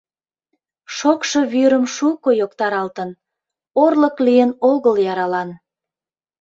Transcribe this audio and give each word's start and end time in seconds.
Шокшо 0.97 1.39
вӱрым 1.51 1.85
шуко 1.95 2.29
йоктаралтын, 2.39 3.09
Орлык 3.83 4.15
лийын 4.25 4.51
огыл 4.71 4.95
яралан. 5.11 5.49